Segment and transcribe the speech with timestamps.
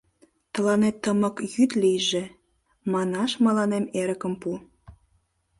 [0.53, 2.23] Тыланет тымык йӱд лийже,
[2.91, 4.49] манаш мыланем эрыкым пу.